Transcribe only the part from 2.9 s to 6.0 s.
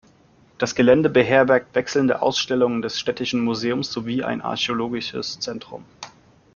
städtischen Museums sowie ein archäologisches Zentrum.